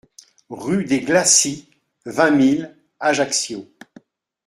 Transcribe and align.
Rue 0.49 0.83
des 0.85 1.01
Glaçis, 1.01 1.69
vingt 2.07 2.31
mille 2.31 2.75
Ajaccio 2.99 3.67